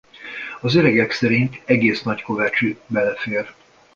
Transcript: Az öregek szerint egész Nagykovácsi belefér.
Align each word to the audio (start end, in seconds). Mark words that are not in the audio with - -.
Az 0.61 0.75
öregek 0.75 1.11
szerint 1.11 1.61
egész 1.65 2.01
Nagykovácsi 2.03 2.77
belefér. 2.87 3.53